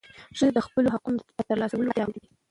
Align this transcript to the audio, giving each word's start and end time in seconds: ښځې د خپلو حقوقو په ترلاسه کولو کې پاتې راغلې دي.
ښځې 0.37 0.49
د 0.55 0.59
خپلو 0.65 0.87
حقوقو 0.95 1.35
په 1.37 1.43
ترلاسه 1.49 1.73
کولو 1.77 1.91
کې 1.93 1.93
پاتې 1.97 2.11
راغلې 2.11 2.19
دي. 2.23 2.27